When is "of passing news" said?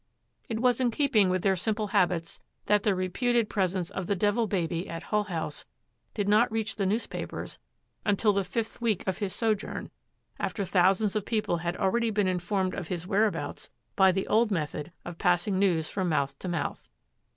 15.05-15.87